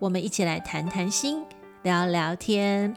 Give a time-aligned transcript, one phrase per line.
[0.00, 1.42] 我们一起来谈谈心，
[1.82, 2.94] 聊聊天。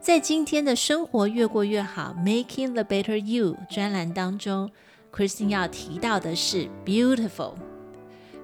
[0.00, 4.70] 在今天的生活越过越好，Making the Better You 专栏当中
[5.12, 7.54] ，Christine 要提到的是 beautiful。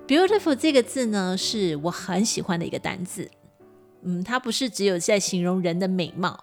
[0.09, 3.31] beautiful 这个字呢，是我很喜欢的一个单字。
[4.03, 6.43] 嗯，它不是只有在形容人的美貌，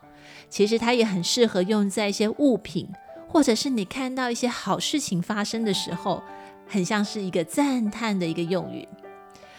[0.49, 2.87] 其实它也很适合用在一些物品，
[3.27, 6.23] 或者是你看到一些好事情发生的时候，
[6.65, 8.87] 很像是一个赞叹的一个用语。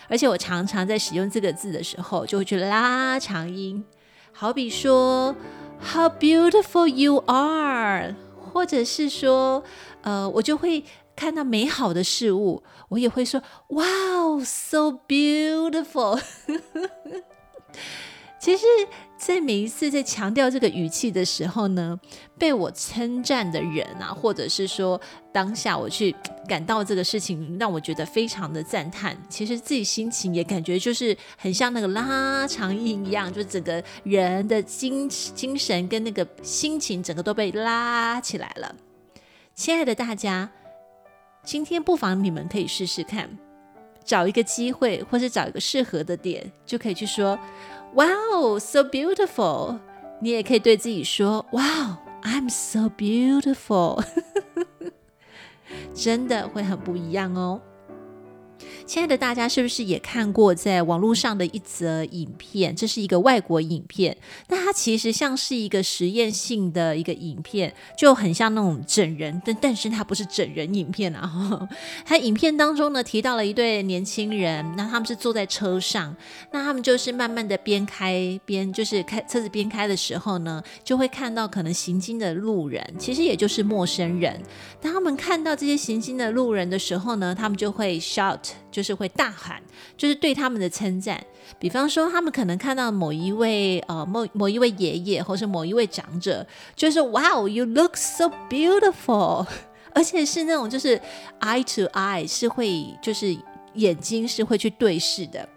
[0.09, 3.85] 而且我常常在使用这个字的时候，就会去拉长音，
[4.33, 5.37] 好比说
[5.81, 8.15] “How beautiful you are”，
[8.53, 9.63] 或者是说，
[10.03, 16.21] 呃，我就会看到美好的事物，我也会说 “Wow, so beautiful”。
[18.49, 18.65] 其实，
[19.19, 22.01] 在每一次在强调这个语气的时候呢，
[22.39, 24.99] 被我称赞的人啊，或者是说
[25.31, 26.17] 当下我去
[26.49, 38.75] 感到这个事情让我觉得非常的赞叹，其实自己心情也感觉就是很像那个拉长音一样，就整个人的精精神跟那个心情整个都被拉起来了。
[39.55, 40.51] 亲爱的大家，
[41.45, 43.29] 今天不妨你们可以试试看，
[44.09, 47.39] 找一个机会，或是找一个适合的点，就可以去说。
[47.95, 49.79] Wow, so beautiful！
[50.23, 54.03] 你也可以对自己说：Wow, I'm so beautiful！
[55.95, 57.61] 真的会很不一样哦。
[58.87, 62.75] 亲爱的大家，是不是也看过在网络上的一则影片？
[62.75, 64.17] 这是一个外国影片，
[64.49, 71.69] 那它其实像是一个实验性的一个影片，就很像那种整人，但但是它不是整人影片啊。
[72.05, 76.17] 它影片当中呢，提到了一对年轻人，那他们是坐在车上，
[76.51, 84.41] 那他们就是慢慢的边开边就是开车子边开的时候呢，就会看到可能行经的路人，其实也就是陌生人。
[84.81, 88.48] 当他们看到这些行经的路人的时候呢，他们就会 shout。
[88.71, 89.63] 就是会大喊，
[89.97, 91.23] 就是对他们的称赞。
[91.59, 99.47] 比方说，他们可能看到某一位呃某某一位爷爷，或是某一位长者，就是 Wow, you look so beautiful，
[99.95, 101.01] 而且是那种就是
[101.41, 103.37] eye to eye，是会就是
[103.75, 105.49] 眼睛是会去对视的。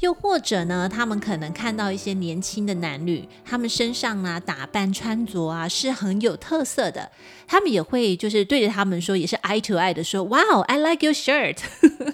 [0.00, 7.10] 又或者呢，他们可能看到一些年轻的男女，他们身上啊打扮穿着啊是很有特色的，
[7.46, 11.58] 他们也会就是对着他们说，也是 eye to eye 的说，Wow, I like your shirt。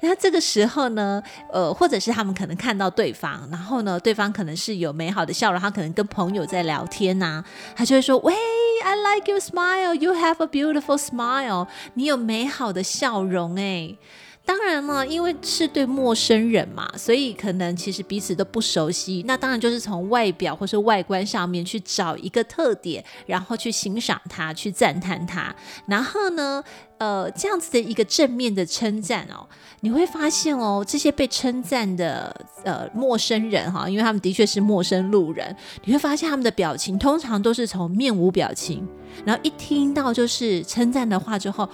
[0.00, 1.22] 那这个时候呢，
[1.52, 7.44] 呃，或者是他们可能看到对方，然后呢，对方可能是有美好的笑容，他可能跟朋友在聊天呐、
[7.76, 8.34] 他就会说，喂
[8.82, 13.98] ，I like your smile, you have a beautiful smile，你有美好的笑容诶。
[14.42, 19.22] 当然了，因为是对陌生人嘛，所以可能其实彼此都不熟悉。
[19.24, 25.54] 那当然就是从外表或是外观上面去找一个特点，然后去欣赏它，去赞叹它。
[25.86, 26.64] 然后呢，
[26.98, 29.46] 呃，这样子的一个正面的称赞哦，
[29.82, 32.34] 你会发现哦，这些被称赞的
[32.64, 38.84] 呃陌生人哈，因为他们的确是陌生路人，你会发现他们的表情通常都是从面无表情，
[39.24, 41.68] 然后一听到就是称赞的话之后，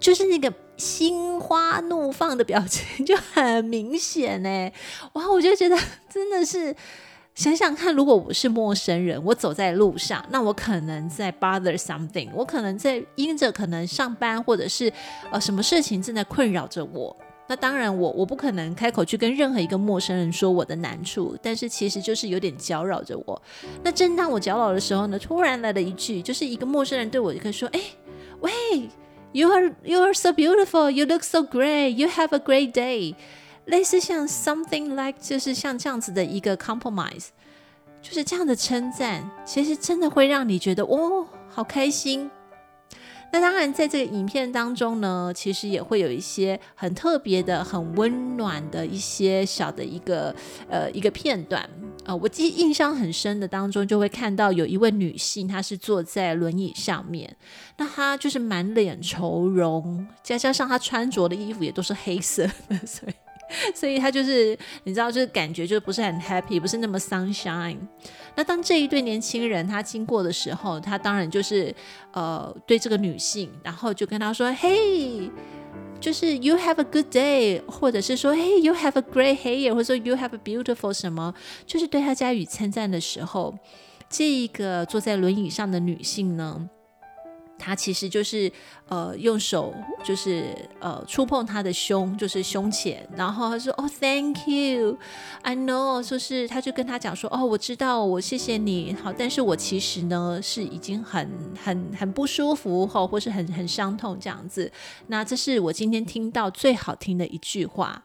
[0.00, 0.52] 就是那个。
[0.76, 4.70] 心花怒放的表情就很明显呢，
[5.14, 5.30] 哇！
[5.30, 5.76] 我就觉得
[6.08, 6.74] 真的是
[7.34, 14.92] 想想看，如果我是陌生人，我走在路上，那我可能在 bother something，我可能在因着可能上班或者是
[15.30, 17.16] 呃什么事情正在困扰着我。
[17.48, 23.40] 那当然我，我我不可能开口去跟任何一个陌生人说我的难处，但是其实就是有点搅扰着我。
[23.84, 27.80] 那正当我搅扰的时候呢，突然来了一句，就是一个陌生人对我就可以说：“哎，
[28.40, 28.50] 喂。”
[29.36, 30.90] You are you are so beautiful.
[30.90, 31.90] You look so great.
[31.90, 33.16] You have a great day.
[33.66, 37.26] 类似像 something like 就是像这样子的一个 compromise，
[38.00, 42.30] 就是这样的称赞，其实真的会让你觉得哦，好开心。
[43.32, 50.34] 那当然，在这个影片当中呢，其实也会有一些很特别的、很温暖的一些小的一个
[50.70, 51.62] 呃一个片段
[52.04, 52.16] 啊、呃。
[52.16, 57.36] 我记印象很深的当中，就会看到有一位女性，她是坐在轮椅上面，
[57.76, 63.12] 那她就是满脸愁容，再加上她穿着的衣服也都是黑色的， 所以。
[63.74, 67.78] 所以他就是，你知道，就是感觉就不是很 happy，不是那么 sunshine。
[68.34, 71.74] 那当这一对年轻人他经过的时候，他当然就是
[72.12, 75.30] 呃对这个女性，然后就跟她说：“Hey,
[75.98, 80.92] 就是 you have a good day，或者是说嘿 you have a great hair，或者说 you have a beautiful
[80.92, 81.34] 什么，
[81.64, 83.54] 就是对他加以称赞的时候，
[84.10, 86.68] 这一个坐在轮椅上的女性呢，
[87.58, 88.50] 他其实就是
[88.88, 89.74] 呃用手
[90.04, 101.30] 就是呃触碰他的胸，就是胸前，然后他说哦 Thank you，I know，说是他就跟他讲说哦我知道我谢谢你好，但是我其实呢是已经很
[101.62, 104.70] 很很不舒服吼，或是很很伤痛这样子。
[105.08, 108.02] 那这是我今天听到最好听的一句话。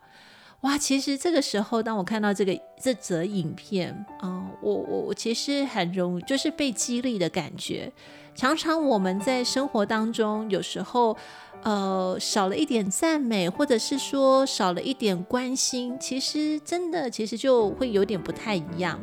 [0.62, 7.92] 哇，其实这个时候当我看到这个这则影片啊、我我我其实很容易就是被激励的感觉。
[8.36, 11.18] 常常我们在生活当中，有时候，
[11.64, 18.98] 呃，少了一点赞美，或者是说少了一点关心，其实真的其实就会有点不太一样。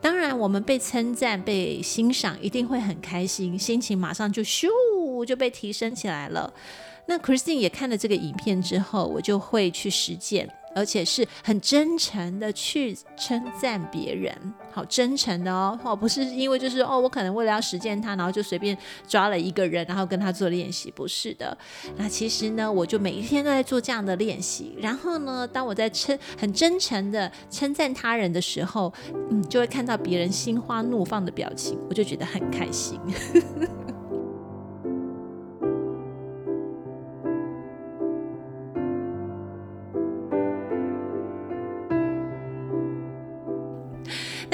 [0.00, 4.66] 当然，我们被称赞、被欣赏，一定会很开心，心情马上就咻
[5.24, 6.52] 就被提升起来了。
[7.06, 10.48] 那 Christine 也看了这个影片之后，我就会去实践。
[10.74, 14.34] 而且是很真诚的去称赞别人，
[14.70, 18.76] 好真诚的哦，哦，不是因为就是哦，我可能为了要实践它，然后就随便
[19.06, 21.56] 抓了一个人，然后跟他做练习，不是的。
[21.96, 24.76] 那其实呢，我就每一天都在做这样的练习。
[24.80, 28.92] 然后呢，当我在称很真诚的称赞他人的时候，
[29.30, 32.98] 嗯，就会看到别人心花怒放的表情，我就觉得很开心。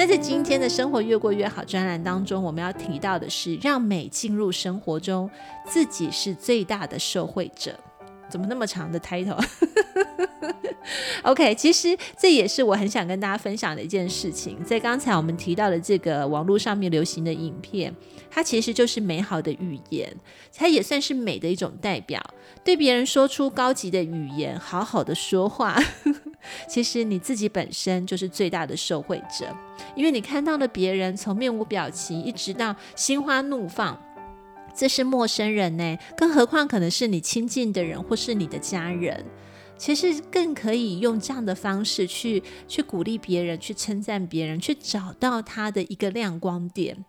[0.09, 5.29] 在今天的生活越过越好专栏当中，我们要提到的是，让美进入生活中，
[5.67, 7.79] 自己是最大的受惠者。
[8.27, 14.63] 怎么那么长的 title？OK， 其实这也是我很想跟大家分享的一件事情。
[14.63, 17.95] 在刚才我们提到的这个网络上面流行的影片，
[18.31, 20.11] 它其实就是美好的语言，
[20.57, 22.19] 它也算是美的一种代表。
[22.63, 25.79] 对别人说出高级的语言，好好的说话。
[26.67, 29.55] 其实你自己本身就是最大的受惠者，
[29.95, 33.99] 因为你看到了别人从面无表情一直到心花怒放，
[34.75, 39.25] 这是陌生人呢，更何况可能是你亲近的人或是你的家人，
[39.77, 47.05] 其实更可以用这样的方式去去鼓励别人，去称赞别人，去找到他的一个亮光点。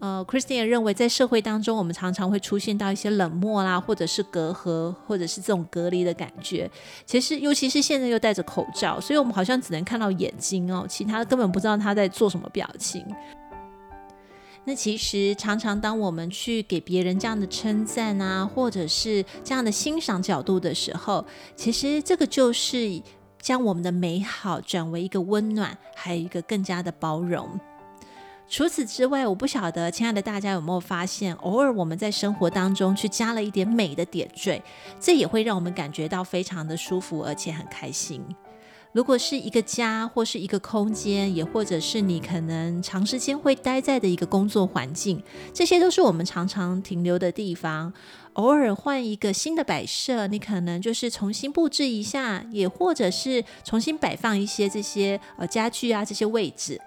[0.00, 6.70] 呃，Christian 认为，在社会当中，我们常常会出现到一些冷漠啦，或者是隔阂，或者是这种隔离的感觉。
[7.04, 13.04] 其实，尤其是现在又戴着口罩，所以我们好像只能看到眼睛哦，其他根本不知道他在做什么表情。
[14.64, 21.24] 那其实，常常当我们去给别人这样的称赞啊，或者是这样的欣赏角度的时候，
[21.56, 23.02] 其实这个就是
[23.40, 27.48] 将我们的美好转为一个温暖，还有一个更加的包容。
[28.48, 34.62] 除此之外，我不晓得，亲爱的大家有没有发现，偶尔我们在生活当中去加了一点美的点缀，
[34.98, 38.24] 这也会让我们感觉到非常的舒服，而且很开心。
[38.92, 45.22] 如果是一个家，或是一个空间，也或者是你可能长时间会待在的一个工作环境，
[45.52, 47.92] 这些都是我们常常停留的地方。
[48.32, 56.80] 偶尔换一个新的摆设，你可能就是重新布置一下，也或者是重新摆放一些这些呃家具啊，这些位置。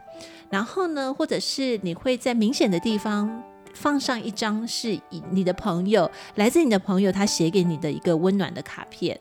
[0.51, 3.41] 然后呢，或者是你会在明显的地方
[3.73, 4.99] 放上一张是
[5.31, 9.19] 你的朋友，来自你的朋友他写给你的一个温暖的卡片，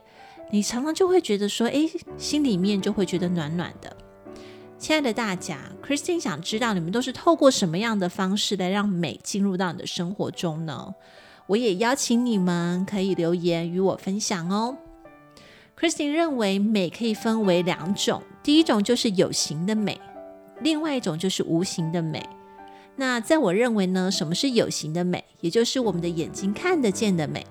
[0.50, 1.88] 你常常就会觉得说，哎，
[2.19, 3.96] 心里面就会觉得暖暖的。
[4.77, 10.94] 亲爱的大家，Christine 想知道你们都是透过什么样的方式来让美进入到你的生活中呢？
[11.46, 14.77] 我也邀请你们可以留言与我分享哦。
[15.79, 20.01] Christine 认为美可以分为两种，第一种就是有形的美。
[20.60, 22.22] 另外一种就是无形的美。
[22.96, 25.24] 那在我认为呢，什么是有形的美？
[25.40, 27.46] 也就是我们的眼睛看得见的美。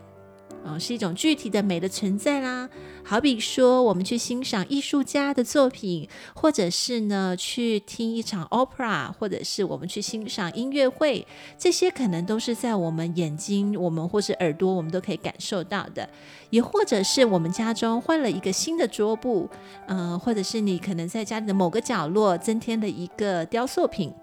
[0.69, 2.69] 哦，是一种具体的美的存在啦。
[3.03, 11.25] 好比说，我们去欣赏艺术家的作品，或者是呢，去听一场 opera，或者是我们去欣赏音乐会，
[11.57, 16.07] 这些可能都是在我们眼睛、我们或是耳朵，我们都可以感受到的。
[16.51, 19.49] 也或者是我们家中换了一个新的桌布，
[19.87, 24.13] 嗯、或者是你可能在家里的某个角落增添了一个雕塑品，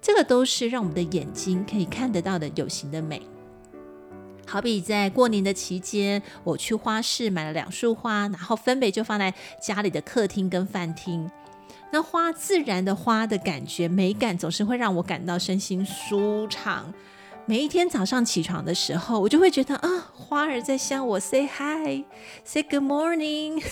[0.00, 3.22] 这个都是让我们的眼睛可以看得到的有形的美。
[4.46, 11.30] 好比在过年的期间，我去花市买了两束花，然后分别就放在家里的客厅跟饭厅。
[11.90, 16.92] 那花自然的花的感觉美感，总是会让我感到身心舒畅。
[17.46, 23.62] 每一天早上起床的时候，我就会觉得啊，花儿在向我 say hi，say good morning。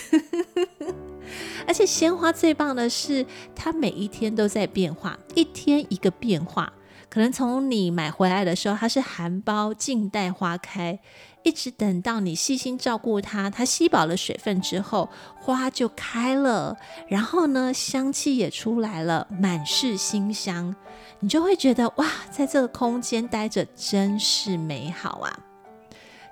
[1.65, 3.25] 而且鲜花最棒的是，
[3.55, 6.71] 它每一天都在变化，一天一个变化。
[7.13, 10.97] 可能从你买回来的时候，它是含苞静待花开，
[11.43, 15.07] 一直等到你细心照顾它，它吸饱了水分之后，
[15.39, 16.75] 花就开了，
[17.07, 20.75] 然后呢，香气也出来了，满是馨香，
[21.19, 25.39] 你就会觉得哇，在这个空间待着真是美好啊！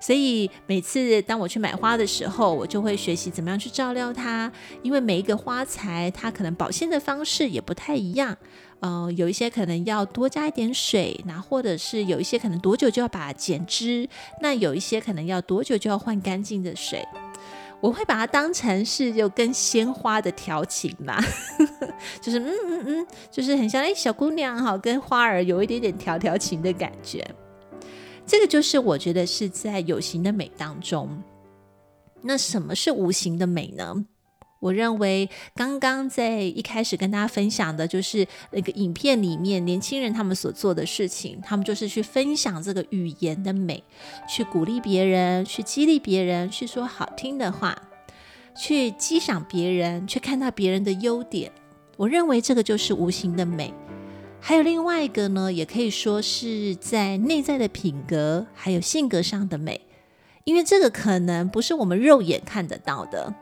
[0.01, 8.36] 所以每次当我去买花的时候，我就会学习怎么样去照料它，因为每一个花材它可能保鲜的方式也不太一样。
[8.79, 14.10] 呃，有一些可能要多加一点水，那或者是有一些可能多久就要把它剪枝，
[14.41, 17.08] 那有一些可能要多久就要换干净的水。
[17.79, 21.20] 我会把它当成是就跟鲜花的调情嘛，
[22.22, 27.24] 就是嗯嗯嗯，就是很像哎小姑娘哈，跟花儿有一点点调调情的感觉。
[28.31, 31.21] 这个就是我觉得是在有形的美当中。
[32.21, 34.05] 那什么是无形的美呢？
[34.61, 43.83] 我认为刚刚在一开始跟大家分享的，就是那个影片里面年轻人他们所做的事情，他们就是去分享这个语言的美，
[44.29, 47.77] 去鼓励别人，去激励别人，去说好听的话，
[48.55, 51.51] 去激赏别人，去看到别人的优点。
[51.97, 53.73] 我认为这个就是无形的美。
[54.43, 59.79] 还有另外一个呢，也可以说是在内在的品格还有性格上的美，
[60.43, 63.33] 因为这个可能不是我们肉眼看得到的。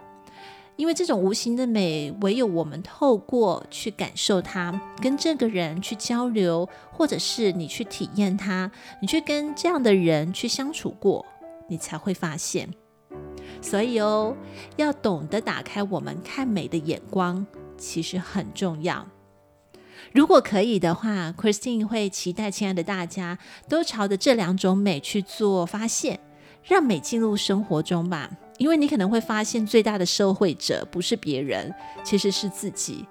[0.75, 11.25] 因为这种无形的美，唯有我们透过去感受它，跟这个人去交流，或者是你去体验它，你去跟这样的人去相处过，
[11.67, 12.69] 你才会发现。
[13.61, 14.35] 所以哦，
[14.77, 17.45] 要懂得打开我们看美的眼光，
[17.77, 19.05] 其实很重要。
[20.13, 23.37] 如果可以的话，Christine 会期待亲爱的大家
[23.67, 26.19] 都朝着这两种美去做发现，
[26.63, 28.29] 让美进入生活中吧。
[28.57, 33.05] 因为你可能会发现，最大的受惠者不是别人，其实是自己。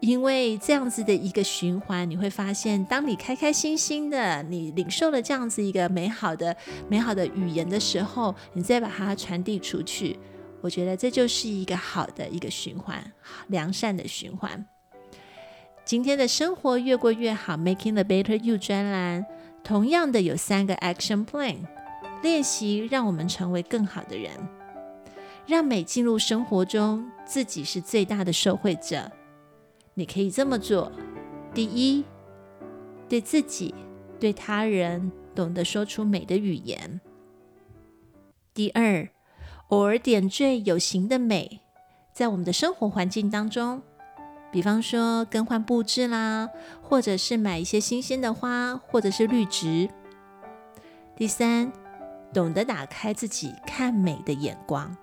[0.00, 6.56] 因为这样子的一个循环，你会发现，当你开开心心的，你领受了这样子一个美好的、
[6.88, 10.18] 美好的语言的时候，你再把它传递出去，
[10.62, 13.12] 我觉得这就是一个好的一个循环，
[13.48, 14.66] 良善的循环。
[15.90, 19.26] 今天的生活越过越好，Making the Better You 专栏，
[19.64, 21.66] 同样的有三个 Action Plan，
[22.22, 24.30] 练习让我们成为更好的人。
[25.48, 29.10] 让美进入生活中，自己是最大的受惠者。
[29.94, 30.92] 你可以这么做：
[31.52, 32.04] 第一，
[33.08, 33.74] 对自己、
[34.20, 37.00] 对他人懂得说出美的语言；
[38.54, 39.08] 第二，
[39.70, 41.58] 偶尔点缀有形的美，
[42.12, 43.82] 在我们的生活环境当中，
[44.50, 46.48] 比方说更换布置啦，
[46.82, 49.88] 或者是买一些新鲜的花，或者是绿植；
[51.16, 51.72] 第三，
[52.32, 54.96] 懂得打开自己看美的眼光。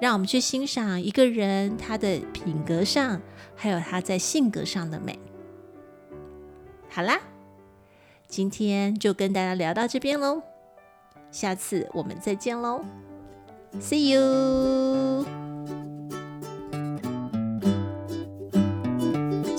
[0.00, 3.20] 让我们去欣赏一个人他的品格上，
[3.54, 5.18] 还有他在性格上的美。
[6.88, 7.20] 好啦，
[8.26, 10.42] 今天就跟大家聊到这边喽，
[11.30, 12.82] 下次我们再见喽
[13.78, 15.49] ，See you。